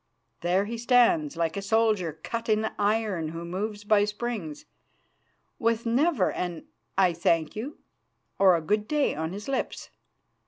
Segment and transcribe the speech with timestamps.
[0.39, 4.65] There he stands, like a soldier cut in iron who moves by springs,
[5.59, 6.65] with never an
[6.97, 7.77] 'I thank you'
[8.39, 9.91] or a 'Good day' on his lips.